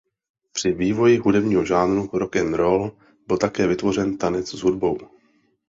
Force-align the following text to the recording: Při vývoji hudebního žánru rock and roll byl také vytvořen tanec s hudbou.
Při 0.53 0.71
vývoji 0.71 1.17
hudebního 1.17 1.65
žánru 1.65 2.09
rock 2.13 2.35
and 2.35 2.53
roll 2.53 2.91
byl 3.27 3.37
také 3.37 3.67
vytvořen 3.67 4.17
tanec 4.17 4.49
s 4.53 4.59
hudbou. 4.63 4.97